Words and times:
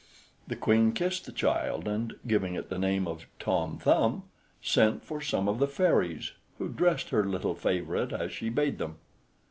The 0.47 0.55
queen 0.55 0.93
kissed 0.93 1.27
the 1.27 1.31
child, 1.31 1.87
and 1.87 2.15
giving 2.25 2.55
it 2.55 2.69
the 2.69 2.79
name 2.79 3.07
of 3.07 3.27
Tom 3.37 3.77
Thumb, 3.77 4.23
sent 4.59 5.05
for 5.05 5.21
some 5.21 5.47
of 5.47 5.59
the 5.59 5.67
fairies, 5.67 6.31
who 6.57 6.69
dressed 6.69 7.09
her 7.09 7.23
little 7.23 7.53
favorite 7.53 8.11
as 8.11 8.31
she 8.31 8.49
bade 8.49 8.79
them. 8.79 8.95